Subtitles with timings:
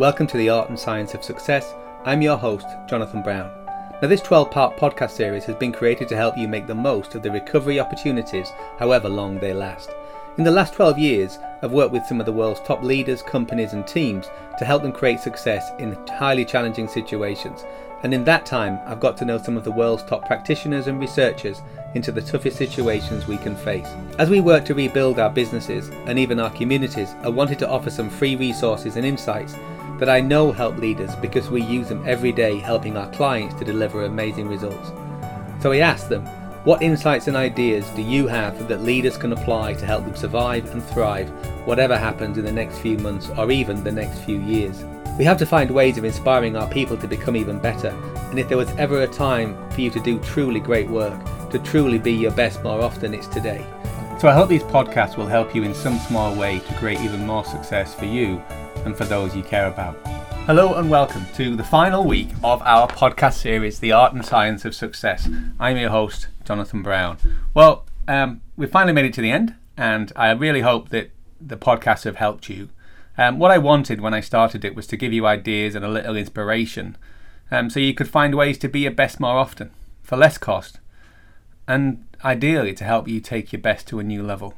[0.00, 1.74] Welcome to the Art and Science of Success.
[2.06, 3.50] I'm your host, Jonathan Brown.
[4.00, 7.14] Now, this 12 part podcast series has been created to help you make the most
[7.14, 9.90] of the recovery opportunities, however long they last.
[10.38, 13.74] In the last 12 years, I've worked with some of the world's top leaders, companies,
[13.74, 17.66] and teams to help them create success in highly challenging situations.
[18.02, 20.98] And in that time, I've got to know some of the world's top practitioners and
[20.98, 21.60] researchers
[21.94, 23.88] into the toughest situations we can face.
[24.18, 27.90] As we work to rebuild our businesses and even our communities, I wanted to offer
[27.90, 29.56] some free resources and insights
[30.00, 33.66] that I know help leaders because we use them every day helping our clients to
[33.66, 34.90] deliver amazing results.
[35.62, 36.24] So I asked them,
[36.64, 40.70] what insights and ideas do you have that leaders can apply to help them survive
[40.72, 41.28] and thrive
[41.66, 44.84] whatever happens in the next few months or even the next few years?
[45.18, 47.88] We have to find ways of inspiring our people to become even better,
[48.30, 51.20] and if there was ever a time for you to do truly great work,
[51.50, 53.66] to truly be your best more often, it's today.
[54.18, 57.26] So I hope these podcasts will help you in some small way to create even
[57.26, 58.42] more success for you
[58.84, 59.96] and for those you care about.
[60.46, 64.64] Hello and welcome to the final week of our podcast series, The Art and Science
[64.64, 65.28] of Success.
[65.58, 67.18] I'm your host, Jonathan Brown.
[67.54, 71.56] Well, um, we finally made it to the end, and I really hope that the
[71.56, 72.70] podcasts have helped you.
[73.16, 75.88] Um, what I wanted when I started it was to give you ideas and a
[75.88, 76.96] little inspiration
[77.50, 79.70] um, so you could find ways to be your best more often
[80.02, 80.78] for less cost
[81.66, 84.54] and ideally to help you take your best to a new level,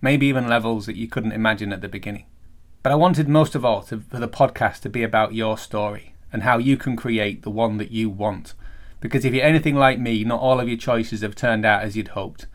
[0.00, 2.24] maybe even levels that you couldn't imagine at the beginning.
[2.82, 6.14] But I wanted most of all to, for the podcast to be about your story
[6.32, 8.54] and how you can create the one that you want.
[9.00, 11.96] Because if you're anything like me, not all of your choices have turned out as
[11.96, 12.46] you'd hoped.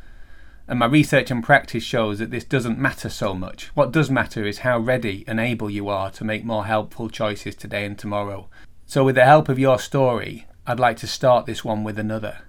[0.65, 3.67] And my research and practice shows that this doesn't matter so much.
[3.73, 7.55] What does matter is how ready and able you are to make more helpful choices
[7.55, 8.47] today and tomorrow.
[8.85, 12.39] So, with the help of your story, I'd like to start this one with another.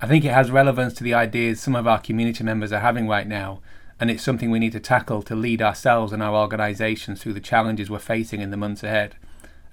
[0.00, 3.06] I think it has relevance to the ideas some of our community members are having
[3.06, 3.60] right now
[4.00, 7.40] and it's something we need to tackle to lead ourselves and our organisations through the
[7.40, 9.14] challenges we're facing in the months ahead.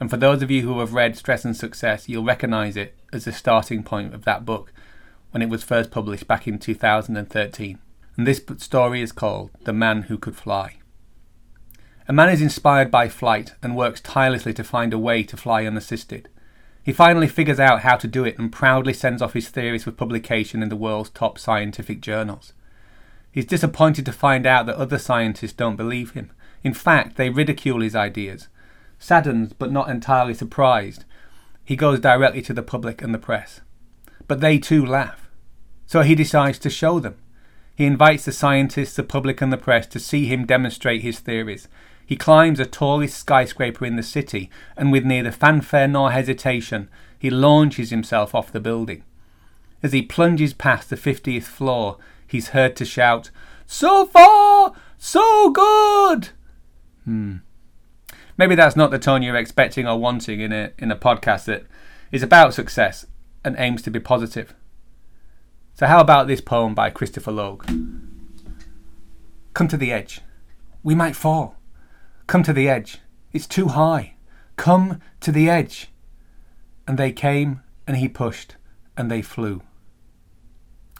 [0.01, 3.23] And for those of you who have read Stress and Success, you'll recognise it as
[3.23, 4.73] the starting point of that book
[5.31, 7.79] when it was first published back in 2013.
[8.17, 10.75] And this story is called The Man Who Could Fly.
[12.09, 15.65] A man is inspired by flight and works tirelessly to find a way to fly
[15.65, 16.27] unassisted.
[16.83, 19.91] He finally figures out how to do it and proudly sends off his theories for
[19.91, 22.53] publication in the world's top scientific journals.
[23.37, 26.31] He's disappointed to find out that other scientists don't believe him.
[26.63, 28.47] In fact, they ridicule his ideas.
[28.97, 31.05] Saddened but not entirely surprised,
[31.63, 33.61] he goes directly to the public and the press.
[34.27, 35.29] But they too laugh.
[35.85, 37.13] So he decides to show them.
[37.75, 41.67] He invites the scientists, the public, and the press to see him demonstrate his theories.
[42.03, 47.29] He climbs the tallest skyscraper in the city, and with neither fanfare nor hesitation, he
[47.29, 49.03] launches himself off the building.
[49.83, 53.31] As he plunges past the 50th floor, he's heard to shout,
[53.65, 56.29] So far, so good!
[57.05, 57.37] Hmm.
[58.37, 61.65] Maybe that's not the tone you're expecting or wanting in a, in a podcast that
[62.11, 63.05] is about success
[63.43, 64.53] and aims to be positive.
[65.73, 67.65] So, how about this poem by Christopher Logue?
[69.53, 70.21] Come to the edge.
[70.83, 71.55] We might fall.
[72.27, 72.99] Come to the edge.
[73.33, 74.15] It's too high.
[74.55, 75.89] Come to the edge.
[76.87, 78.55] And they came, and he pushed,
[78.95, 79.61] and they flew.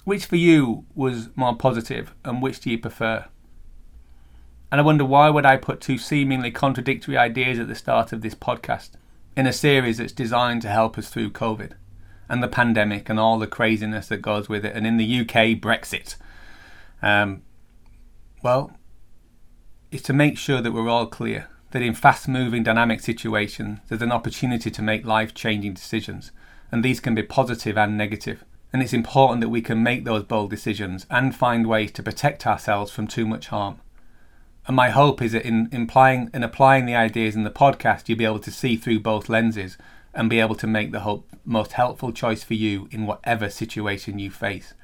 [0.08, 3.26] Which for you was more positive and which do you prefer?
[4.72, 8.22] And I wonder why would I put two seemingly contradictory ideas at the start of
[8.22, 8.92] this podcast
[9.36, 11.74] in a series that's designed to help us through COVID
[12.30, 15.60] and the pandemic and all the craziness that goes with it, and in the UK,
[15.60, 16.16] Brexit.
[17.02, 17.42] Um,
[18.42, 18.78] well,
[19.92, 24.02] it's to make sure that we're all clear that in fast moving dynamic situations, there's
[24.02, 26.32] an opportunity to make life changing decisions,
[26.72, 28.46] and these can be positive and negative
[28.78, 32.46] and it's important that we can make those bold decisions and find ways to protect
[32.46, 33.82] ourselves from too much harm.
[34.68, 38.20] And my hope is that in implying in applying the ideas in the podcast, you'll
[38.20, 39.80] be able to see through both lenses
[40.14, 44.30] and be able to make the most helpful choice for you in whatever situation you
[44.30, 44.76] face.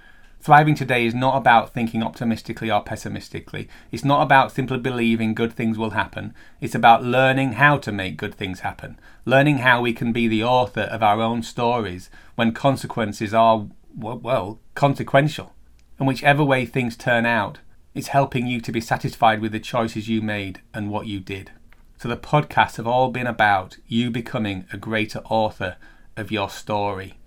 [0.44, 3.69] Thriving today is not about thinking optimistically or pessimistically.
[3.94, 6.33] It's not about simply believing good things will happen.
[6.59, 9.00] It's about learning how to make good things happen.
[9.23, 14.59] Learning how we can be the author of our own stories when consequences are, well,
[14.75, 15.53] consequential.
[15.99, 17.59] And whichever way things turn out,
[17.93, 21.51] it's helping you to be satisfied with the choices you made and what you did.
[21.97, 25.77] So the podcasts have all been about you becoming a greater author
[26.17, 27.19] of your story.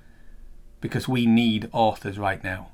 [0.80, 2.72] Because we need authors right now.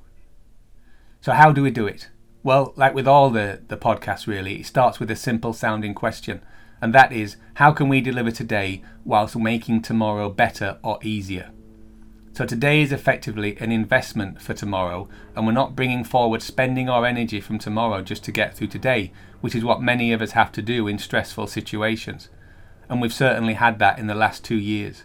[1.21, 2.09] So, how do we do it?
[2.43, 6.41] Well, like with all the, the podcasts, really, it starts with a simple sounding question,
[6.81, 11.51] and that is how can we deliver today whilst making tomorrow better or easier?
[12.35, 17.05] So, today is effectively an investment for tomorrow, and we're not bringing forward spending our
[17.05, 20.51] energy from tomorrow just to get through today, which is what many of us have
[20.53, 22.29] to do in stressful situations.
[22.89, 25.03] and we've certainly had that in the last two years.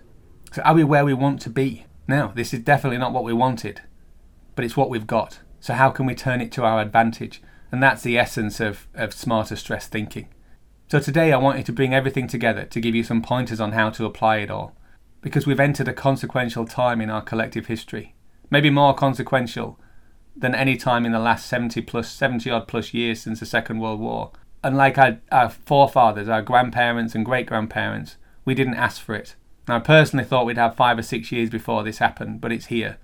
[0.52, 1.84] So, are we where we want to be?
[2.08, 3.82] No, this is definitely not what we wanted,
[4.56, 5.40] but it's what we've got.
[5.60, 7.42] So, how can we turn it to our advantage?
[7.70, 10.28] And that's the essence of, of smarter stress thinking.
[10.90, 13.90] So, today I wanted to bring everything together to give you some pointers on how
[13.90, 14.74] to apply it all,
[15.20, 18.14] because we've entered a consequential time in our collective history,
[18.50, 19.78] maybe more consequential
[20.36, 23.80] than any time in the last 70 plus 70 odd plus years since the Second
[23.80, 24.30] World War.
[24.62, 29.34] And like our, our forefathers, our grandparents and great grandparents, we didn't ask for it.
[29.66, 32.66] Now, I personally thought we'd have five or six years before this happened, but it's
[32.66, 32.98] here.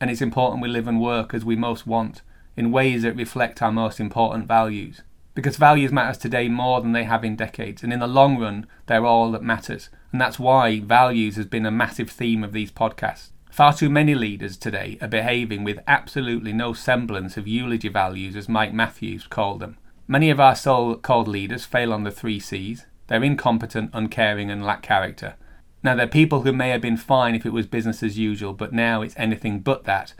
[0.00, 2.22] And it's important we live and work as we most want,
[2.56, 5.02] in ways that reflect our most important values.
[5.34, 8.66] Because values matter today more than they have in decades, and in the long run,
[8.86, 9.88] they're all that matters.
[10.12, 13.30] And that's why values has been a massive theme of these podcasts.
[13.50, 18.48] Far too many leaders today are behaving with absolutely no semblance of eulogy values, as
[18.48, 19.78] Mike Matthews called them.
[20.06, 22.86] Many of our so called leaders fail on the three C's.
[23.08, 25.34] They're incompetent, uncaring, and lack character.
[25.82, 28.72] Now, they're people who may have been fine if it was business as usual, but
[28.72, 30.14] now it's anything but that,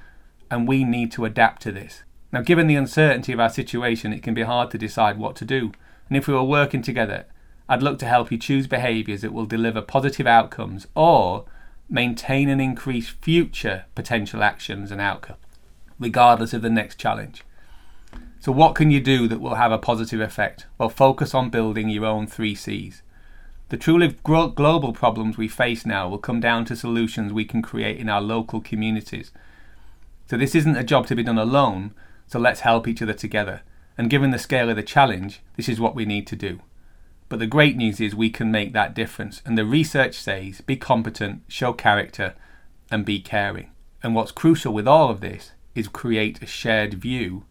[0.51, 2.03] and we need to adapt to this.
[2.33, 5.45] Now, given the uncertainty of our situation, it can be hard to decide what to
[5.45, 5.73] do,
[6.09, 7.27] and if we were working together,
[7.69, 11.45] I'd look to help you choose behaviours that will deliver positive outcomes or
[11.89, 15.39] maintain and increase future potential actions and outcomes,
[15.99, 17.45] regardless of the next challenge.
[18.41, 20.67] So, what can you do that will have a positive effect?
[20.77, 23.03] Well, focus on building your own three C's.
[23.69, 27.99] The truly global problems we face now will come down to solutions we can create
[27.99, 29.31] in our local communities.
[30.27, 31.95] So, this isn't a job to be done alone,
[32.27, 33.63] so let's help each other together.
[33.97, 36.61] And given the scale of the challenge, this is what we need to do.
[37.33, 39.41] But the great news is we can make that difference.
[39.47, 42.35] And the research says be competent, show character,
[42.91, 43.71] and be caring.
[44.03, 47.47] And what's crucial with all of this is create a shared view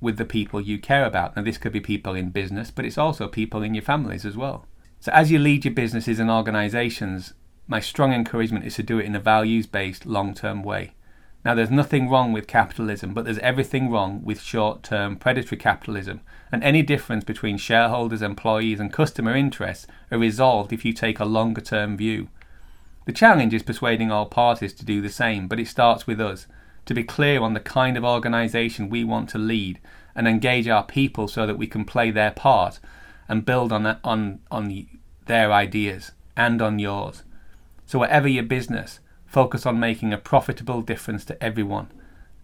[0.00, 1.34] with the people you care about.
[1.34, 4.36] Now, this could be people in business, but it's also people in your families as
[4.36, 4.68] well.
[5.00, 7.34] So, as you lead your businesses and organizations,
[7.66, 10.92] my strong encouragement is to do it in a values based, long term way.
[11.46, 16.20] Now, there's nothing wrong with capitalism, but there's everything wrong with short term predatory capitalism.
[16.50, 21.24] And any difference between shareholders, employees, and customer interests are resolved if you take a
[21.24, 22.26] longer term view.
[23.04, 26.48] The challenge is persuading all parties to do the same, but it starts with us
[26.84, 29.78] to be clear on the kind of organisation we want to lead
[30.16, 32.80] and engage our people so that we can play their part
[33.28, 34.88] and build on that, on on
[35.26, 37.22] their ideas and on yours.
[37.86, 38.98] So whatever your business,
[39.36, 41.90] focus on making a profitable difference to everyone.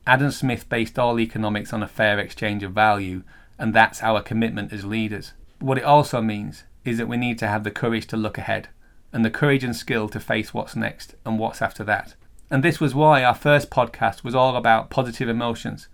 [0.07, 3.23] Adam Smith based all economics on a fair exchange of value,
[3.59, 5.33] and that's our commitment as leaders.
[5.59, 8.69] What it also means is that we need to have the courage to look ahead,
[9.11, 12.15] and the courage and skill to face what's next and what's after that.
[12.51, 15.89] And this was why our first podcast was all about positive emotions,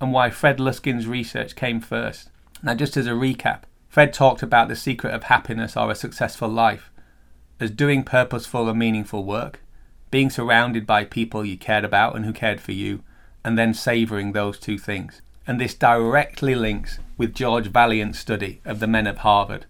[0.00, 2.30] and why Fred Luskin's research came first.
[2.62, 6.48] Now, just as a recap, Fred talked about the secret of happiness or a successful
[6.48, 6.90] life
[7.60, 9.60] as doing purposeful and meaningful work,
[10.10, 13.02] being surrounded by people you cared about and who cared for you,
[13.44, 15.22] and then savouring those two things.
[15.46, 19.66] And this directly links with George Vaillant's study of the men of Harvard,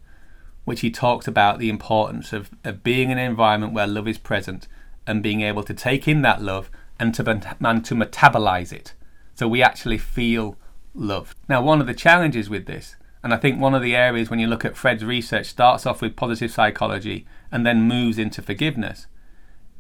[0.65, 4.19] which he talks about the importance of, of being in an environment where love is
[4.19, 4.69] present
[5.07, 8.93] and being able to take in that love and to, and to metabolize it.
[9.35, 10.57] So we actually feel
[10.95, 11.39] loved.
[11.49, 14.39] Now, one of the challenges with this, and I think one of the areas when
[14.39, 19.07] you look at Fred's research starts off with positive psychology and then moves into forgiveness,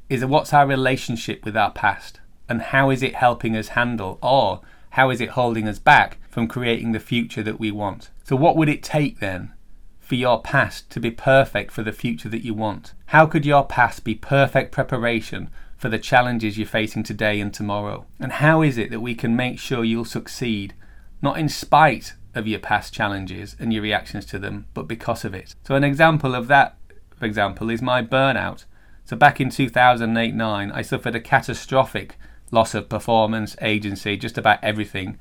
[0.08, 4.62] is what's our relationship with our past and how is it helping us handle or
[4.90, 8.10] how is it holding us back from creating the future that we want?
[8.24, 9.52] So, what would it take then
[10.00, 12.94] for your past to be perfect for the future that you want?
[13.06, 18.06] How could your past be perfect preparation for the challenges you're facing today and tomorrow?
[18.18, 20.74] And how is it that we can make sure you'll succeed,
[21.20, 25.34] not in spite of your past challenges and your reactions to them, but because of
[25.34, 25.54] it?
[25.64, 26.76] So, an example of that,
[27.14, 28.64] for example, is my burnout.
[29.08, 32.18] So back in 2008 9, I suffered a catastrophic
[32.50, 35.18] loss of performance, agency, just about everything.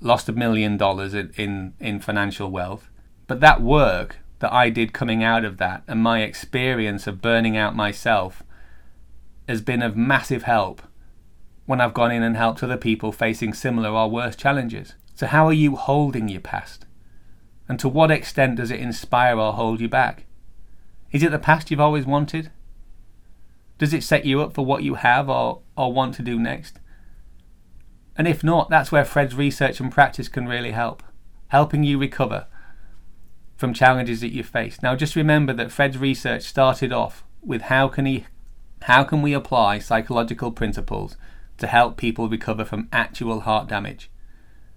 [0.00, 2.90] Lost a million dollars in, in, in financial wealth.
[3.28, 7.56] But that work that I did coming out of that and my experience of burning
[7.56, 8.42] out myself
[9.46, 10.82] has been of massive help
[11.64, 14.96] when I've gone in and helped other people facing similar or worse challenges.
[15.14, 16.86] So, how are you holding your past?
[17.68, 20.24] And to what extent does it inspire or hold you back?
[21.12, 22.50] Is it the past you've always wanted?
[23.78, 26.78] Does it set you up for what you have or, or want to do next?
[28.16, 31.02] And if not, that's where Fred's research and practice can really help,
[31.48, 32.46] helping you recover
[33.56, 34.82] from challenges that you face.
[34.82, 38.26] Now, just remember that Fred's research started off with how can he,
[38.82, 41.16] how can we apply psychological principles
[41.58, 44.10] to help people recover from actual heart damage,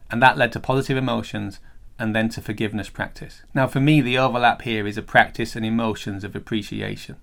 [0.10, 1.60] and that led to positive emotions
[1.98, 3.42] and then to forgiveness practice.
[3.54, 7.16] Now, for me, the overlap here is a practice and emotions of appreciation.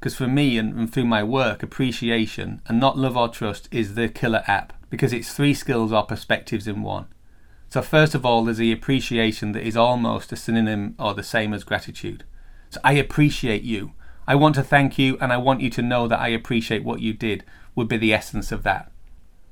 [0.00, 3.94] Because for me and, and through my work, appreciation and not love or trust is
[3.94, 7.06] the killer app because it's three skills or perspectives in one.
[7.68, 11.52] So, first of all, there's the appreciation that is almost a synonym or the same
[11.52, 12.24] as gratitude.
[12.70, 13.92] So, I appreciate you.
[14.26, 17.00] I want to thank you and I want you to know that I appreciate what
[17.00, 18.90] you did, would be the essence of that.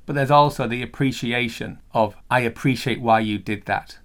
[0.05, 3.99] But there's also the appreciation of I appreciate why you did that.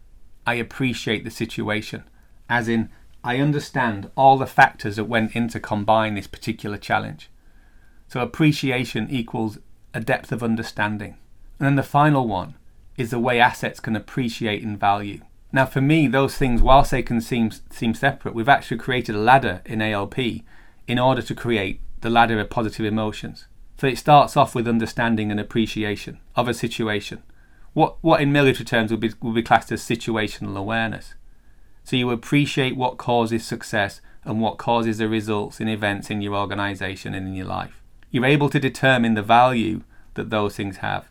[0.46, 2.04] I appreciate the situation.
[2.48, 2.90] As in,
[3.26, 7.30] I understand all the factors that went into combine this particular challenge.
[8.06, 9.58] So appreciation equals
[9.94, 11.16] a depth of understanding.
[11.58, 12.54] And then the final one
[12.98, 15.22] is the way assets can appreciate in value.
[15.52, 19.20] Now, for me, those things, whilst they can seem, seem separate, we've actually created a
[19.20, 20.18] ladder in ALP
[20.86, 23.46] in order to create the ladder of positive emotions.
[23.80, 27.22] So it starts off with understanding and appreciation of a situation.
[27.72, 31.14] What, what in military terms would be, would be classed as situational awareness.
[31.84, 36.34] So you appreciate what causes success and what causes the results in events in your
[36.34, 37.82] organization and in your life.
[38.10, 39.82] You're able to determine the value
[40.14, 41.08] that those things have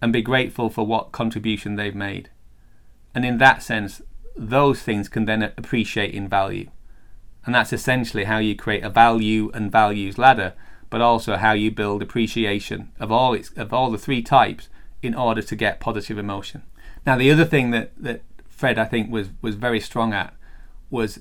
[0.00, 2.30] and be grateful for what contribution they've made.
[3.14, 4.00] And in that sense,
[4.36, 6.70] those things can then appreciate in value.
[7.44, 10.54] And that's essentially how you create a value and values ladder,
[10.88, 14.68] but also how you build appreciation of all its, of all the three types
[15.02, 16.62] in order to get positive emotion.
[17.06, 18.22] Now the other thing that, that
[18.60, 20.34] Fred I think was, was very strong at
[20.90, 21.20] was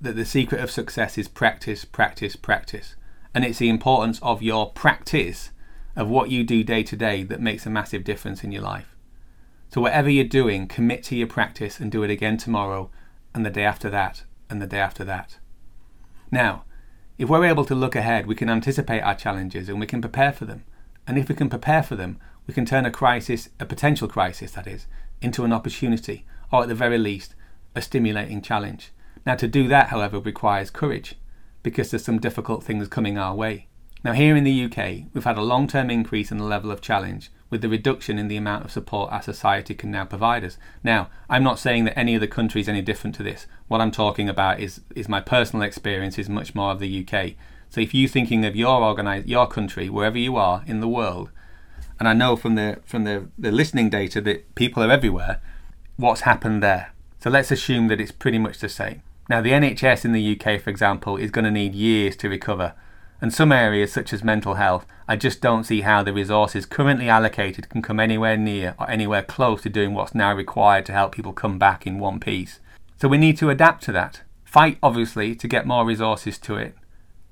[0.00, 2.94] that the secret of success is practice, practice, practice.
[3.34, 5.50] And it's the importance of your practice
[5.96, 8.94] of what you do day to day that makes a massive difference in your life.
[9.70, 12.92] So, whatever you're doing, commit to your practice and do it again tomorrow,
[13.34, 15.38] and the day after that, and the day after that.
[16.30, 16.64] Now,
[17.18, 20.32] if we're able to look ahead, we can anticipate our challenges and we can prepare
[20.32, 20.62] for them.
[21.08, 24.52] And if we can prepare for them, we can turn a crisis, a potential crisis
[24.52, 24.86] that is,
[25.20, 27.34] into an opportunity, or at the very least,
[27.74, 28.92] a stimulating challenge.
[29.24, 31.14] Now, to do that, however, requires courage,
[31.62, 33.68] because there's some difficult things coming our way.
[34.04, 36.80] Now, here in the UK, we've had a long term increase in the level of
[36.80, 40.56] challenge with the reduction in the amount of support our society can now provide us.
[40.82, 43.46] Now, I'm not saying that any other country is any different to this.
[43.68, 47.34] What I'm talking about is, is my personal experience is much more of the UK.
[47.68, 51.30] So if you're thinking of your organize, your country, wherever you are in the world,
[52.00, 55.40] and I know from the from the, the listening data that people are everywhere,
[56.02, 56.92] what's happened there.
[57.20, 59.02] So let's assume that it's pretty much the same.
[59.30, 62.74] Now the NHS in the UK, for example, is going to need years to recover
[63.22, 67.08] and some areas, such as mental health, I just don't see how the resources currently
[67.08, 71.12] allocated can come anywhere near or anywhere close to doing what's now required to help
[71.12, 72.58] people come back in one piece.
[73.00, 74.22] So we need to adapt to that.
[74.44, 76.74] Fight, obviously, to get more resources to it.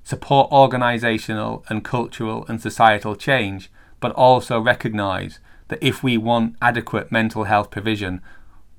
[0.05, 7.11] Support organisational and cultural and societal change, but also recognise that if we want adequate
[7.11, 8.21] mental health provision,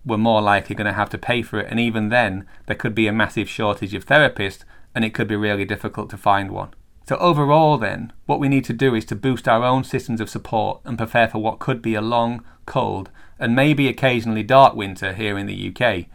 [0.04, 1.68] we're more likely going to have to pay for it.
[1.70, 5.36] And even then, there could be a massive shortage of therapists, and it could be
[5.36, 6.70] really difficult to find one.
[7.08, 10.30] So, overall, then, what we need to do is to boost our own systems of
[10.30, 15.12] support and prepare for what could be a long, cold, and maybe occasionally dark winter
[15.12, 16.06] here in the UK.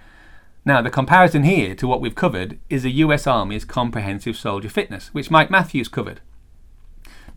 [0.63, 5.13] Now, the comparison here to what we've covered is the US Army's comprehensive soldier fitness,
[5.13, 6.21] which Mike Matthews covered.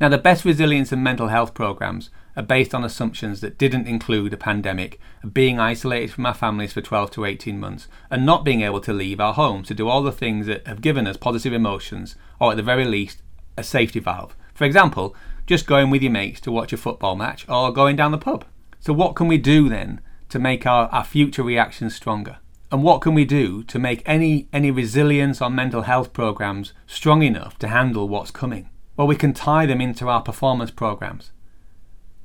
[0.01, 4.33] Now, the best resilience and mental health programs are based on assumptions that didn't include
[4.33, 4.99] a pandemic,
[5.31, 8.95] being isolated from our families for 12 to 18 months, and not being able to
[8.95, 12.53] leave our homes to do all the things that have given us positive emotions, or
[12.53, 13.21] at the very least,
[13.59, 14.35] a safety valve.
[14.55, 15.15] For example,
[15.47, 18.47] just going with your mates to watch a football match or going down the pub.
[18.79, 22.39] So, what can we do then to make our, our future reactions stronger?
[22.73, 27.23] And what can we do to make any, any resilience or mental health programs strong
[27.23, 28.71] enough to handle what's coming?
[29.01, 31.33] Well, we can tie them into our performance programs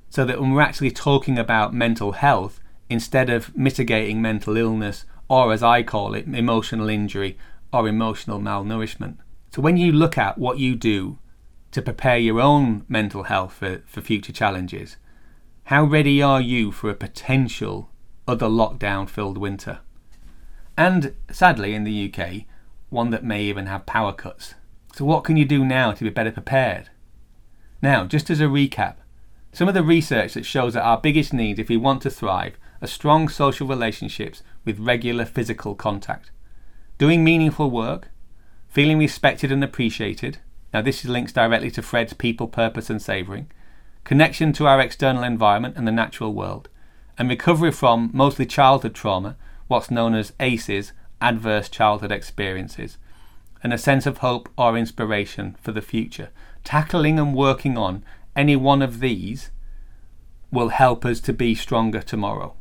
[0.09, 5.53] so that when we're actually talking about mental health, instead of mitigating mental illness, or
[5.53, 7.37] as I call it, emotional injury
[7.71, 9.15] or emotional malnourishment.
[9.51, 11.17] So, when you look at what you do
[11.71, 14.97] to prepare your own mental health for, for future challenges,
[15.71, 17.89] how ready are you for a potential
[18.27, 19.79] other lockdown filled winter?
[20.75, 22.43] And sadly, in the UK,
[22.89, 24.55] one that may even have power cuts.
[24.95, 26.87] So, what can you do now to be better prepared?
[27.81, 28.95] Now, just as a recap,
[29.51, 32.57] some of the research that shows that our biggest needs if we want to thrive
[32.81, 36.31] are strong social relationships with regular physical contact,
[36.97, 38.07] doing meaningful work,
[38.69, 40.37] feeling respected and appreciated,
[40.73, 43.51] now, this is links directly to Fred's people, purpose, and savouring,
[44.05, 46.69] connection to our external environment and the natural world,
[47.17, 49.35] and recovery from mostly childhood trauma,
[49.67, 52.97] what's known as ACEs, adverse childhood experiences,
[53.63, 56.29] and a sense of hope or inspiration for the future.
[56.63, 58.03] Tackling and working on
[58.35, 59.51] any one of these
[60.51, 62.55] will help us to be stronger tomorrow.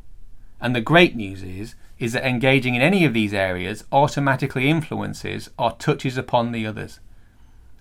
[0.59, 5.49] And the great news is is that engaging in any of these areas automatically influences
[5.57, 6.99] or touches upon the others.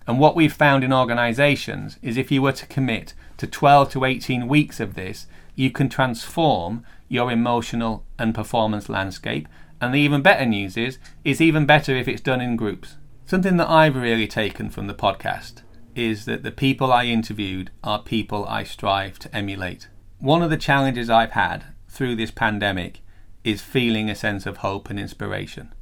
[0.07, 4.05] And what we've found in organizations is if you were to commit to 12 to
[4.05, 9.49] 18 weeks of this, you can transform your emotional and performance landscape.
[9.81, 12.97] And the even better news is, it's even better if it's done in groups.
[13.27, 15.63] Something that I've really taken from the podcast
[15.95, 19.89] is that the people I interviewed are people I strive to emulate.
[20.19, 23.01] One of the challenges I've had through this pandemic
[23.43, 25.73] is feeling a sense of hope and inspiration.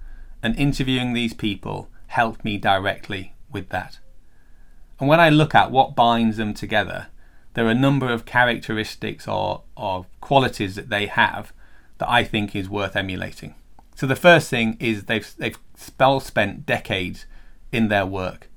[0.41, 3.99] And interviewing these people helped me directly with that.
[5.01, 7.09] And when I look at what binds them together,
[7.55, 11.53] there are a number of characteristics or, or qualities that they have
[11.99, 13.57] that I think is worth emulating.
[13.97, 15.59] So the first thing is they've they've
[16.21, 17.27] spent decades
[17.73, 18.49] in their work,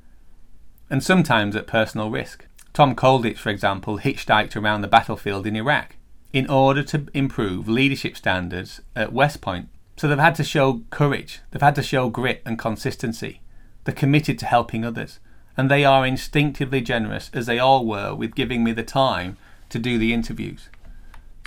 [0.89, 2.45] and sometimes at personal risk.
[2.73, 5.95] Tom Kolditz, for example, hitchhiked around the battlefield in Iraq
[6.33, 9.69] in order to improve leadership standards at West Point.
[9.95, 13.39] So they've had to show courage, they've had to show grit and consistency.
[13.85, 15.19] They're committed to helping others,
[15.55, 19.37] and they are instinctively generous, as they all were, with giving me the time
[19.69, 20.69] to do the interviews.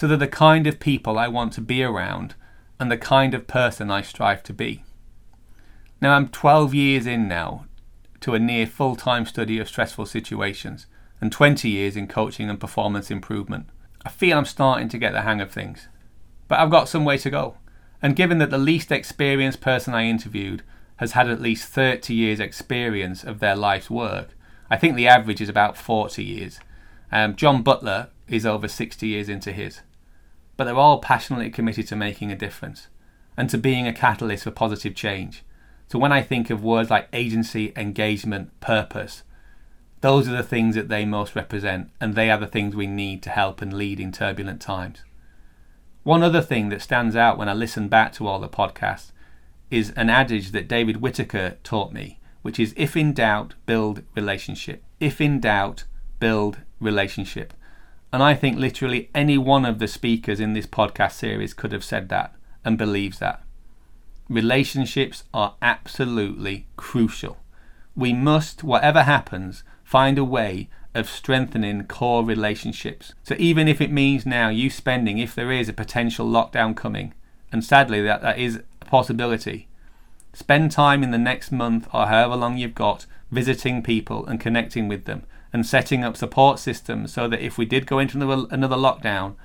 [0.01, 2.35] So they're the kind of people I want to be around
[2.81, 4.85] and the kind of person I strive to be.
[6.01, 7.67] Now, I'm 12 years in now
[8.21, 10.87] to a near full time study of stressful situations
[11.21, 13.67] and 20 years in coaching and performance improvement.
[14.05, 15.89] I feel I'm starting to get the hang of things.
[16.47, 17.57] But I've got some way to go.
[18.01, 20.63] And given that the least experienced person I interviewed
[20.97, 24.37] has had at least 30 years' experience of their life's work,
[24.71, 26.61] I think the average is about 40 years.
[27.11, 29.81] Um, John Butler is over 60 years into his.
[30.57, 32.89] But they're all passionately committed to making a difference
[33.37, 35.43] and to being a catalyst for positive change.
[35.89, 39.23] So when I think of words like agency, engagement, purpose,
[40.01, 43.23] those are the things that they most represent, and they are the things we need
[43.23, 45.03] to help and lead in turbulent times.
[46.05, 49.13] One other thing that stands out when I listen back to all the podcasts
[49.71, 54.83] is an adage that David Whitaker taught me, which is if in doubt, build relationship.
[55.01, 55.85] If in doubt,
[56.21, 57.53] build relationship.
[58.13, 61.85] And I think literally any one of the speakers in this podcast series could have
[61.85, 62.35] said that
[62.65, 63.43] and believes that.
[64.29, 67.39] Relationships are absolutely crucial.
[67.97, 73.15] We must, whatever happens, find a way of strengthening core relationships.
[73.23, 77.15] So even if it means now you spending, if there is a potential lockdown coming,
[77.51, 79.69] and sadly that, that is a possibility,
[80.35, 84.89] spend time in the next month or however long you've got visiting people and connecting
[84.89, 88.47] with them and setting up support systems so that if we did go into another,
[88.51, 89.37] another lockdown,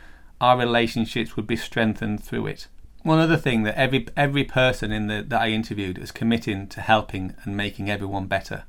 [0.42, 2.68] our relationships would be strengthened through it.
[3.04, 6.80] One other thing that every every person in the that I interviewed is committing to
[6.80, 8.64] helping and making everyone better.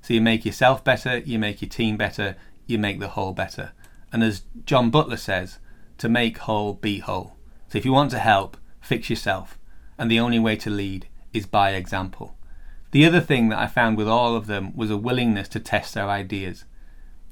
[0.00, 3.72] So you make yourself better, you make your team better, you make the whole better.
[4.12, 5.58] And as John Butler says,
[5.98, 7.36] to make whole, be whole.
[7.68, 9.58] So if you want to help, fix yourself.
[9.98, 12.36] And the only way to lead is by example.
[12.92, 15.94] The other thing that I found with all of them was a willingness to test
[15.94, 16.64] their ideas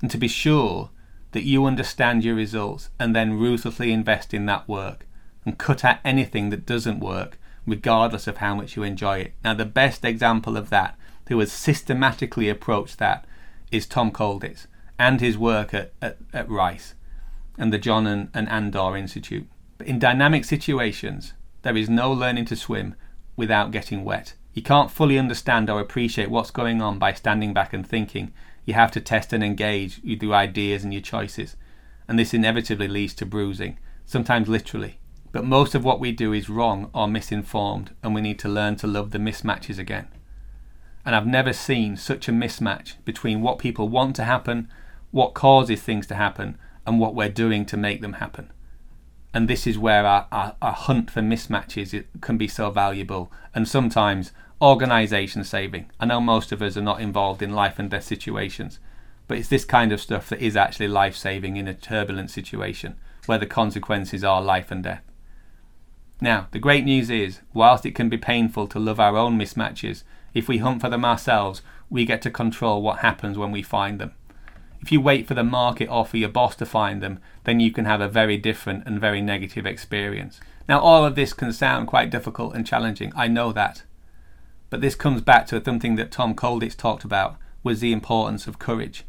[0.00, 0.90] and to be sure
[1.32, 5.06] that you understand your results and then ruthlessly invest in that work
[5.44, 9.34] and cut out anything that doesn't work, regardless of how much you enjoy it.
[9.44, 10.96] Now, the best example of that
[11.28, 13.24] who has systematically approached that
[13.70, 14.66] is Tom Kolditz
[14.98, 16.94] and his work at, at, at Rice
[17.58, 19.46] and the John and, and Ann Doerr Institute.
[19.78, 22.94] But in dynamic situations, there is no learning to swim
[23.36, 24.34] without getting wet.
[24.52, 28.32] You can't fully understand or appreciate what's going on by standing back and thinking.
[28.64, 31.56] You have to test and engage you do ideas and your choices.
[32.06, 34.98] And this inevitably leads to bruising, sometimes literally.
[35.32, 38.76] But most of what we do is wrong or misinformed, and we need to learn
[38.76, 40.08] to love the mismatches again.
[41.06, 44.68] And I've never seen such a mismatch between what people want to happen,
[45.10, 48.52] what causes things to happen, and what we're doing to make them happen.
[49.34, 53.66] And this is where our, our, our hunt for mismatches can be so valuable and
[53.66, 55.90] sometimes organisation saving.
[55.98, 58.78] I know most of us are not involved in life and death situations,
[59.26, 62.96] but it's this kind of stuff that is actually life saving in a turbulent situation
[63.24, 65.02] where the consequences are life and death.
[66.22, 70.04] Now, the great news is, whilst it can be painful to love our own mismatches,
[70.34, 73.98] if we hunt for them ourselves, we get to control what happens when we find
[73.98, 74.12] them.
[74.80, 77.72] If you wait for the market or for your boss to find them, then you
[77.72, 80.40] can have a very different and very negative experience.
[80.68, 83.82] Now, all of this can sound quite difficult and challenging, I know that.
[84.70, 88.60] But this comes back to something that Tom Kolditz talked about was the importance of
[88.60, 89.02] courage.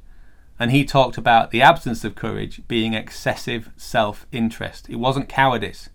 [0.59, 4.89] And he talked about the absence of courage being excessive self interest.
[4.89, 5.89] It wasn't cowardice,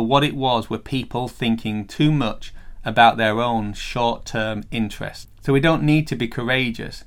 [0.00, 2.54] but what it was were people thinking too much
[2.86, 5.26] about their own short term interests.
[5.42, 7.04] So we don't need to be courageous.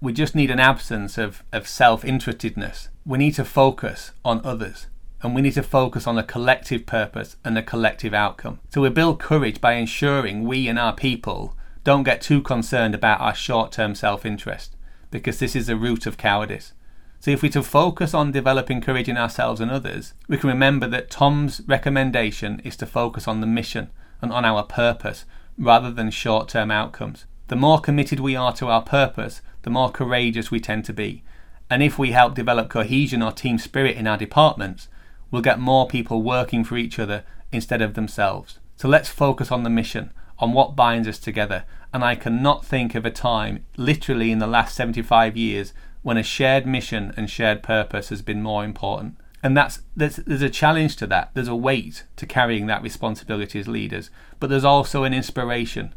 [0.00, 2.88] We just need an absence of, of self interestedness.
[3.04, 4.86] We need to focus on others.
[5.20, 8.58] and we need to focus on a collective purpose and a collective outcome.
[8.70, 13.20] So we build courage by ensuring we and our people don't get too concerned about
[13.20, 14.76] our short term self interest,
[15.10, 16.72] because this is the root of cowardice.
[17.20, 20.86] So if we to focus on developing courage in ourselves and others, we can remember
[20.88, 23.90] that Tom's recommendation is to focus on the mission
[24.22, 25.26] and on our purpose
[25.58, 27.26] rather than short term outcomes.
[27.48, 31.22] The more committed we are to our purpose, the more courageous we tend to be.
[31.68, 34.88] And if we help develop cohesion or team spirit in our departments,
[35.30, 38.58] we'll get more people working for each other instead of themselves.
[38.76, 41.64] So let's focus on the mission, on what binds us together.
[41.92, 46.22] And I cannot think of a time, literally in the last 75 years, when a
[46.22, 49.16] shared mission and shared purpose has been more important.
[49.42, 51.30] And that's there's, there's a challenge to that.
[51.34, 55.94] There's a weight to carrying that responsibility as leaders, but there's also an inspiration.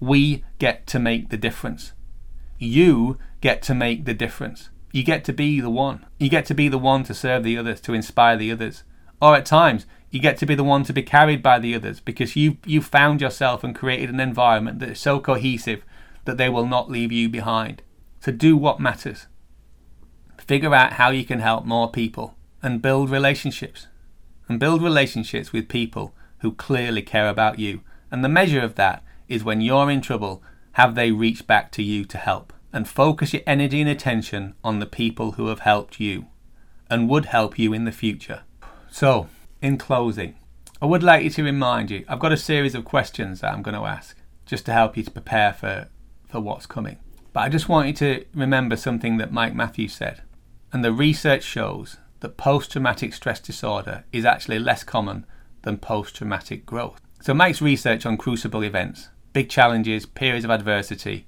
[0.00, 1.92] We get to make the difference.
[2.58, 4.70] You get to make the difference.
[4.92, 6.04] You get to be the one.
[6.18, 8.82] You get to be the one to serve the others, to inspire the others.
[9.22, 12.00] Or at times, you get to be the one to be carried by the others
[12.00, 15.84] because you you found yourself and created an environment that is so cohesive
[16.24, 17.82] that they will not leave you behind.
[18.20, 19.26] So do what matters.
[20.46, 23.86] Figure out how you can help more people and build relationships.
[24.48, 27.82] And build relationships with people who clearly care about you.
[28.10, 31.82] And the measure of that is when you're in trouble, have they reached back to
[31.82, 32.52] you to help?
[32.72, 36.26] And focus your energy and attention on the people who have helped you
[36.88, 38.42] and would help you in the future.
[38.90, 39.28] So,
[39.62, 40.36] in closing,
[40.82, 43.62] I would like you to remind you I've got a series of questions that I'm
[43.62, 45.88] going to ask just to help you to prepare for,
[46.28, 46.98] for what's coming.
[47.32, 50.22] But I just want you to remember something that Mike Matthews said.
[50.72, 55.26] And the research shows that post traumatic stress disorder is actually less common
[55.62, 57.00] than post traumatic growth.
[57.20, 61.26] So, Mike's research on crucible events, big challenges, periods of adversity,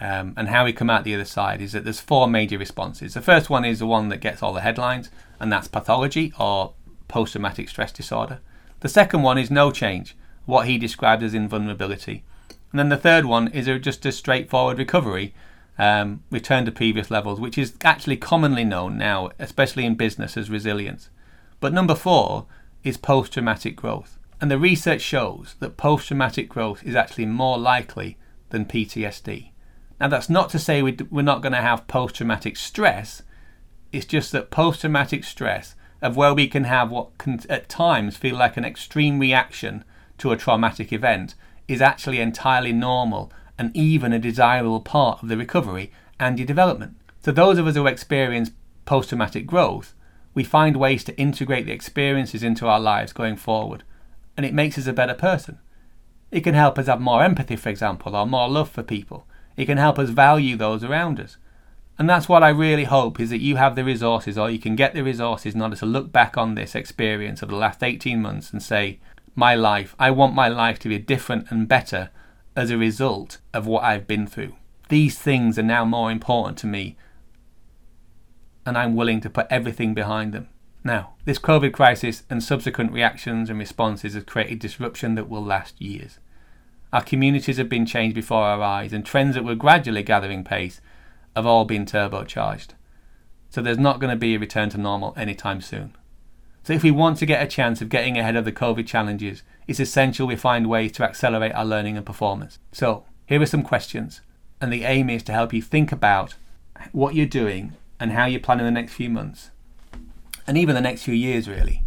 [0.00, 3.14] um, and how we come out the other side is that there's four major responses.
[3.14, 5.10] The first one is the one that gets all the headlines,
[5.40, 6.74] and that's pathology or
[7.08, 8.40] post traumatic stress disorder.
[8.80, 12.22] The second one is no change, what he described as invulnerability.
[12.70, 15.34] And then the third one is just a straightforward recovery,
[15.78, 20.50] um, return to previous levels, which is actually commonly known now, especially in business, as
[20.50, 21.10] resilience.
[21.60, 22.46] But number four
[22.82, 24.18] is post traumatic growth.
[24.40, 28.16] And the research shows that post traumatic growth is actually more likely
[28.50, 29.50] than PTSD.
[30.00, 33.22] Now, that's not to say we're not going to have post traumatic stress,
[33.90, 38.16] it's just that post traumatic stress of where we can have what can at times
[38.16, 39.84] feel like an extreme reaction
[40.18, 41.34] to a traumatic event
[41.66, 46.96] is actually entirely normal and even a desirable part of the recovery and your development.
[47.20, 48.50] So, those of us who experience
[48.84, 49.94] post traumatic growth,
[50.34, 53.82] we find ways to integrate the experiences into our lives going forward,
[54.36, 55.58] and it makes us a better person.
[56.30, 59.26] It can help us have more empathy, for example, or more love for people.
[59.56, 61.38] It can help us value those around us.
[61.98, 64.76] And that's what I really hope is that you have the resources or you can
[64.76, 68.22] get the resources in order to look back on this experience of the last 18
[68.22, 69.00] months and say,
[69.34, 72.10] my life, I want my life to be different and better
[72.58, 74.56] as a result of what I've been through.
[74.88, 76.96] These things are now more important to me
[78.66, 80.48] and I'm willing to put everything behind them.
[80.84, 85.80] Now, this COVID crisis and subsequent reactions and responses have created disruption that will last
[85.80, 86.18] years.
[86.92, 90.80] Our communities have been changed before our eyes, and trends that were gradually gathering pace
[91.36, 92.70] have all been turbocharged.
[93.50, 95.96] So there's not going to be a return to normal anytime soon.
[96.62, 99.42] So if we want to get a chance of getting ahead of the COVID challenges,
[99.68, 102.58] it's essential we find ways to accelerate our learning and performance.
[102.72, 104.22] So here are some questions,
[104.62, 106.34] and the aim is to help you think about
[106.92, 109.50] what you're doing and how you're planning the next few months,
[110.46, 111.84] and even the next few years really,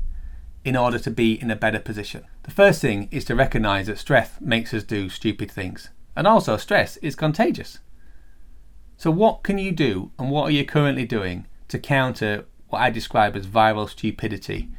[0.63, 2.23] in order to be in a better position.
[2.43, 6.57] The first thing is to recognize that stress makes us do stupid things, and also
[6.57, 7.79] stress is contagious.
[8.95, 12.91] So, what can you do, and what are you currently doing to counter what I
[12.91, 14.69] describe as viral stupidity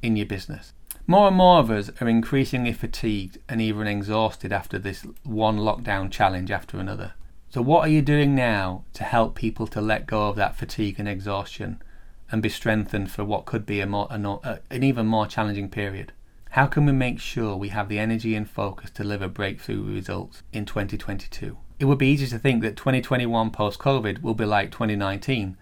[0.00, 0.72] in your business?
[1.06, 6.10] More and more of us are increasingly fatigued and even exhausted after this one lockdown
[6.10, 7.14] challenge after another.
[7.50, 10.98] So, what are you doing now to help people to let go of that fatigue
[10.98, 11.82] and exhaustion
[12.30, 16.12] and be strengthened for what could be a more, an even more challenging period?
[16.50, 20.42] How can we make sure we have the energy and focus to deliver breakthrough results
[20.52, 21.56] in 2022?
[21.82, 25.56] it would be easy to think that 2021 post COVID will be like 2019,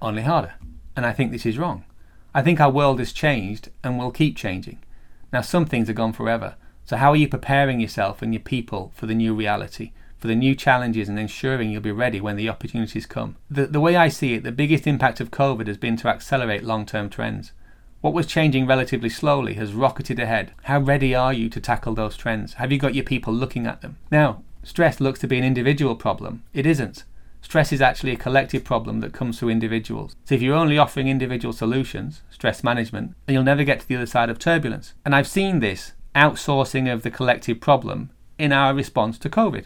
[0.00, 0.54] only harder.
[0.96, 1.84] And I think this is wrong.
[2.34, 4.78] I think our world has changed and will keep changing.
[5.32, 6.56] Now, some things are gone forever.
[6.84, 10.34] So, how are you preparing yourself and your people for the new reality, for the
[10.34, 13.36] new challenges, and ensuring you'll be ready when the opportunities come?
[13.50, 16.64] The, the way I see it, the biggest impact of COVID has been to accelerate
[16.64, 17.52] long term trends.
[18.00, 20.52] What was changing relatively slowly has rocketed ahead.
[20.64, 22.54] How ready are you to tackle those trends?
[22.54, 23.96] Have you got your people looking at them?
[24.10, 26.42] Now, Stress looks to be an individual problem.
[26.52, 27.04] It isn't.
[27.40, 30.16] Stress is actually a collective problem that comes through individuals.
[30.24, 33.96] So if you're only offering individual solutions, stress management, then you'll never get to the
[33.96, 34.94] other side of turbulence.
[35.04, 39.64] And I've seen this outsourcing of the collective problem in our response to COVID.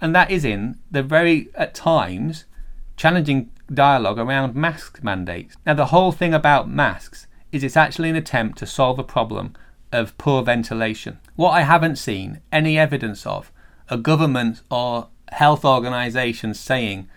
[0.00, 2.44] And that is in the very, at times,
[2.96, 5.56] challenging dialogue around mask mandates.
[5.64, 9.54] Now, the whole thing about masks is it's actually an attempt to solve a problem
[9.92, 11.18] of poor ventilation.
[11.36, 13.50] What I haven't seen any evidence of
[13.88, 17.08] a government or health organisations saying,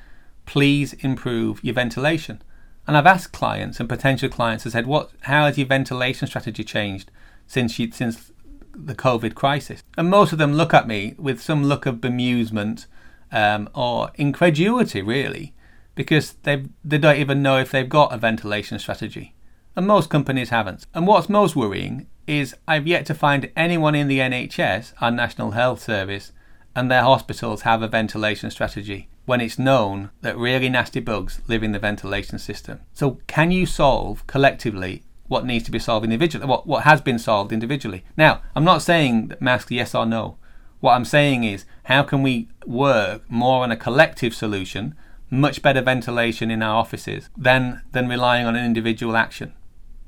[0.45, 2.41] please improve your ventilation.
[2.87, 6.63] And I've asked clients and potential clients, I said, what, how has your ventilation strategy
[6.63, 7.11] changed
[7.45, 8.31] since you, since
[8.73, 9.83] the COVID crisis?
[9.95, 12.87] And most of them look at me with some look of bemusement
[13.31, 15.53] um, or incredulity, really,
[15.93, 19.35] because they they don't even know if they've got a ventilation strategy.
[19.75, 20.87] And most companies haven't.
[20.93, 25.51] And what's most worrying is I've yet to find anyone in the NHS, our National
[25.51, 26.31] Health Service,
[26.75, 31.61] and their hospitals have a ventilation strategy when it's known that really nasty bugs live
[31.61, 32.79] in the ventilation system.
[32.93, 37.19] So, can you solve collectively what needs to be solved individually, what, what has been
[37.19, 38.03] solved individually?
[38.17, 40.37] Now, I'm not saying that masks yes or no.
[40.79, 44.95] What I'm saying is, how can we work more on a collective solution,
[45.29, 49.53] much better ventilation in our offices, than, than relying on an individual action?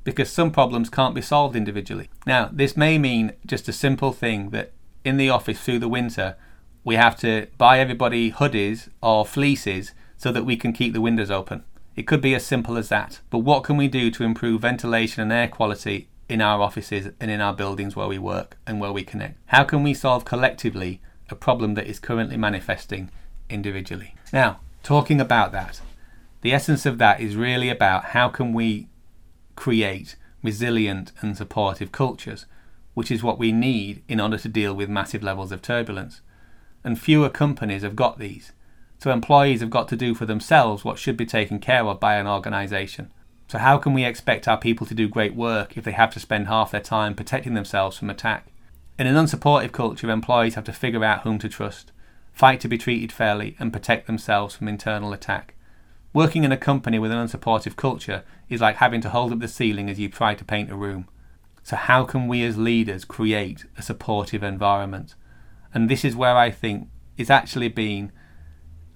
[0.04, 2.10] Because some problems can't be solved individually.
[2.26, 4.72] Now, this may mean just a simple thing that
[5.04, 6.38] in the office through the winter,
[6.84, 11.32] we have to buy everybody hoodies or fleeces so that we can keep the windows
[11.32, 11.64] open.
[11.96, 13.20] It could be as simple as that.
[13.30, 17.30] But what can we do to improve ventilation and air quality in our offices and
[17.30, 19.38] in our buildings where we work and where we connect?
[19.48, 23.12] How can we solve collectively a problem that is currently manifesting
[23.50, 24.16] individually?
[24.32, 25.82] Now, talking about that,
[26.42, 28.88] the essence of that is really about how can we
[29.56, 32.46] create resilient and supportive cultures,
[32.94, 36.22] which is what we need in order to deal with massive levels of turbulence
[36.84, 38.52] and fewer companies have got these.
[39.00, 42.16] So employees have got to do for themselves what should be taken care of by
[42.16, 43.12] an organisation.
[43.48, 46.20] So how can we expect our people to do great work if they have to
[46.20, 48.48] spend half their time protecting themselves from attack?
[48.98, 51.92] In an unsupportive culture, employees have to figure out whom to trust,
[52.32, 55.56] fight to be treated fairly, and protect themselves from internal attack.
[56.14, 59.48] Working in a company with an unsupportive culture is like having to hold up the
[59.48, 61.08] ceiling as you try to paint a room.
[61.64, 65.16] So, how can we as leaders create a supportive environment?
[65.74, 68.12] And this is where I think it's actually been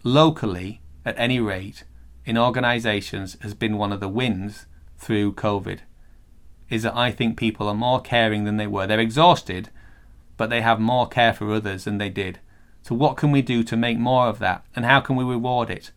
[0.04, 1.84] locally, at any rate,
[2.26, 4.66] in organisations, has been one of the wins
[4.98, 5.80] through COVID.
[6.70, 8.88] Is that I think people are more caring than they were.
[8.88, 9.70] They're exhausted,
[10.38, 12.40] but they have more care for others than they did.
[12.82, 14.66] So, what can we do to make more of that?
[14.76, 15.92] And how can we reward it?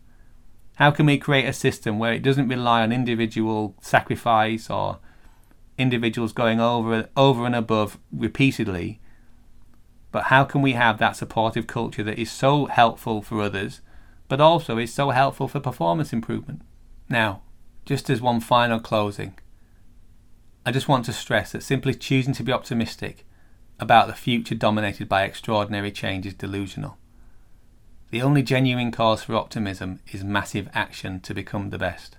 [0.75, 4.99] How can we create a system where it doesn't rely on individual sacrifice or
[5.77, 8.98] individuals going over over and above repeatedly,
[10.11, 13.81] but how can we have that supportive culture that is so helpful for others,
[14.27, 16.61] but also is so helpful for performance improvement?
[17.09, 17.41] Now,
[17.85, 19.37] just as one final closing,
[20.65, 23.25] I just want to stress that simply choosing to be optimistic
[23.79, 26.97] about the future dominated by extraordinary change is delusional.
[28.11, 32.17] The only genuine cause for optimism is massive action to become the best.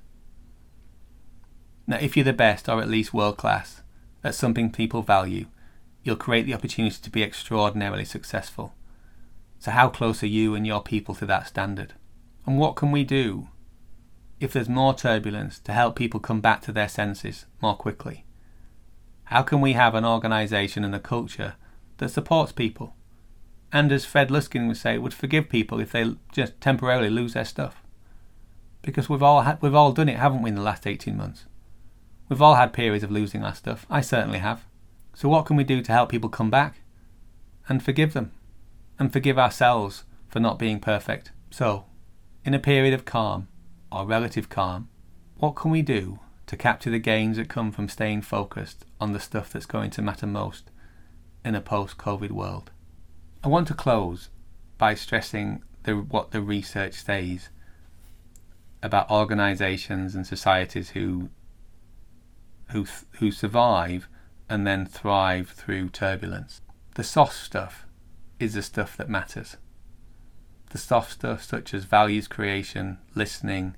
[1.87, 3.83] Now, if you're the best, or at least world class,
[4.22, 5.46] at something people value,
[6.02, 8.74] you'll create the opportunity to be extraordinarily successful.
[9.58, 11.94] So, how close are you and your people to that standard?
[12.46, 13.48] And what can we do
[14.40, 18.24] if there's more turbulence to help people come back to their senses more quickly?
[19.24, 21.54] How can we have an organisation and a culture
[21.98, 22.96] that supports people?
[23.72, 27.44] And as Fred Luskin would say, would forgive people if they just temporarily lose their
[27.44, 27.82] stuff.
[28.82, 31.44] Because we've all had, we've all done it, haven't we, in the last 18 months?
[32.28, 33.86] We've all had periods of losing our stuff.
[33.90, 34.64] I certainly have.
[35.14, 36.80] So, what can we do to help people come back
[37.68, 38.32] and forgive them
[38.98, 41.32] and forgive ourselves for not being perfect?
[41.50, 41.86] So,
[42.44, 43.48] in a period of calm
[43.92, 44.88] or relative calm,
[45.36, 49.20] what can we do to capture the gains that come from staying focused on the
[49.20, 50.70] stuff that's going to matter most
[51.44, 52.70] in a post COVID world?
[53.42, 54.30] I want to close
[54.78, 57.48] by stressing the, what the research says
[58.82, 61.28] about organisations and societies who
[62.68, 62.86] who
[63.18, 64.08] who survive
[64.50, 66.60] and then thrive through turbulence.
[66.96, 67.86] The soft stuff
[68.40, 69.56] is the stuff that matters.
[70.70, 73.76] The soft stuff, such as values creation, listening,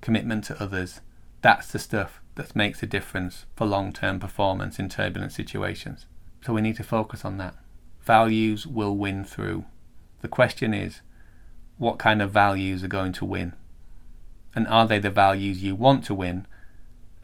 [0.00, 1.00] commitment to others,
[1.42, 6.06] that's the stuff that makes a difference for long term performance in turbulent situations.
[6.44, 7.54] So we need to focus on that.
[8.02, 9.64] Values will win through.
[10.22, 11.02] The question is,
[11.78, 13.54] what kind of values are going to win?
[14.54, 16.46] And are they the values you want to win,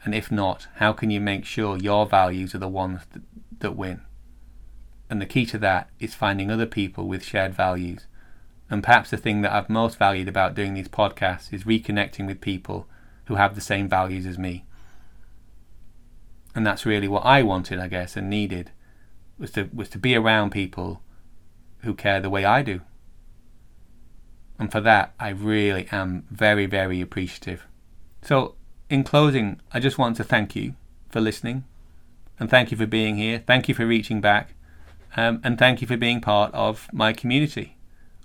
[0.03, 3.01] and if not, how can you make sure your values are the ones
[3.59, 4.01] that, win?
[5.09, 8.05] And the key to that is finding other people with shared values
[8.69, 12.41] And perhaps the thing that I've most valued about doing these podcasts is reconnecting with
[12.41, 12.87] people
[13.25, 14.65] who have the same values as me.
[16.53, 18.71] And that's really what I wanted, I guess, and needed
[19.37, 21.01] was to was to be around people
[21.79, 22.81] who care the way I do.
[24.59, 27.67] And for that, I really am very, very appreciative.
[28.23, 28.55] So,
[28.89, 30.75] in closing, I just want to thank you
[31.09, 31.65] for listening,
[32.39, 33.43] and thank you for being here.
[33.45, 34.53] Thank you for reaching back,
[35.15, 37.77] um, and thank you for being part of my community,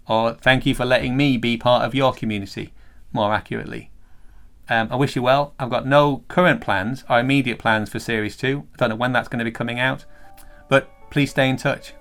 [0.08, 2.72] or thank you for letting me be part of your community,
[3.12, 3.90] more accurately.
[4.68, 5.54] Um, I wish you well.
[5.58, 8.66] I've got no current plans or immediate plans for Series 2.
[8.72, 10.04] I don't know when that's going to be coming out,
[10.68, 11.92] but please stay in touch.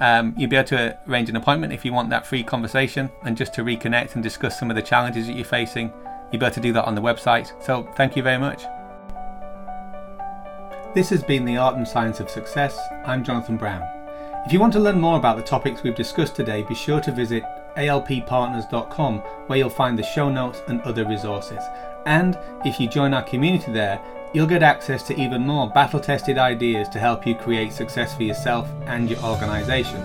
[0.00, 3.36] Um, you'll be able to arrange an appointment if you want that free conversation and
[3.36, 5.92] just to reconnect and discuss some of the challenges that you're facing.
[6.30, 7.52] You'll be able to do that on the website.
[7.62, 8.64] So, thank you very much.
[10.94, 12.78] This has been The Art and Science of Success.
[13.04, 13.82] I'm Jonathan Brown.
[14.46, 17.12] If you want to learn more about the topics we've discussed today, be sure to
[17.12, 17.42] visit
[17.76, 21.62] alppartners.com where you'll find the show notes and other resources.
[22.06, 24.00] And if you join our community there,
[24.32, 28.22] you'll get access to even more battle tested ideas to help you create success for
[28.22, 30.00] yourself and your organisation.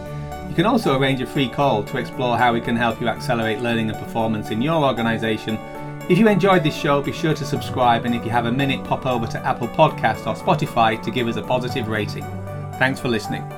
[0.50, 3.62] You can also arrange a free call to explore how we can help you accelerate
[3.62, 5.58] learning and performance in your organisation.
[6.12, 8.84] If you enjoyed this show, be sure to subscribe, and if you have a minute,
[8.84, 12.26] pop over to Apple Podcasts or Spotify to give us a positive rating.
[12.78, 13.50] Thanks for listening.